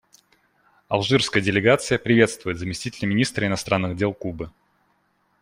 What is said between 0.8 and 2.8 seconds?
Алжирская делегация приветствует